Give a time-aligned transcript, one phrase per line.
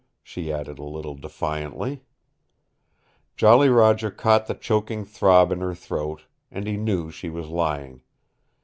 [0.23, 2.01] she added a little defiantly.
[3.37, 8.01] Jolly Roger caught the choking throb in her throat, and he knew she was lying.